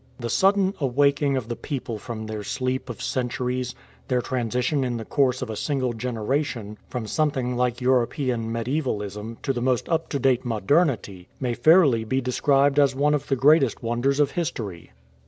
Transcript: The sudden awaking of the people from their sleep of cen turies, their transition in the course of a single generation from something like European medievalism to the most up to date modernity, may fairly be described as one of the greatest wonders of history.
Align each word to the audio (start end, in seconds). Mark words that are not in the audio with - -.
The 0.19 0.31
sudden 0.31 0.73
awaking 0.81 1.37
of 1.37 1.47
the 1.47 1.55
people 1.55 1.99
from 1.99 2.25
their 2.25 2.41
sleep 2.43 2.89
of 2.89 3.03
cen 3.03 3.29
turies, 3.29 3.75
their 4.07 4.19
transition 4.19 4.83
in 4.83 4.97
the 4.97 5.05
course 5.05 5.43
of 5.43 5.49
a 5.51 5.55
single 5.55 5.93
generation 5.93 6.79
from 6.89 7.05
something 7.05 7.55
like 7.55 7.81
European 7.81 8.51
medievalism 8.51 9.37
to 9.43 9.53
the 9.53 9.61
most 9.61 9.87
up 9.89 10.09
to 10.09 10.17
date 10.17 10.43
modernity, 10.43 11.27
may 11.39 11.53
fairly 11.53 12.03
be 12.03 12.19
described 12.19 12.79
as 12.79 12.95
one 12.95 13.13
of 13.13 13.27
the 13.27 13.35
greatest 13.35 13.83
wonders 13.83 14.19
of 14.19 14.31
history. 14.31 14.89